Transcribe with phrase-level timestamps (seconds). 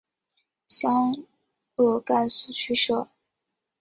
[0.67, 1.13] 湘
[1.75, 3.07] 鄂赣苏区设。